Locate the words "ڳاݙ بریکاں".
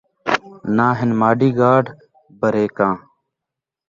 1.59-2.93